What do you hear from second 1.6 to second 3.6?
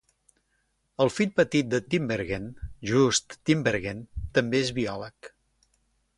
de Tinbergen, Joost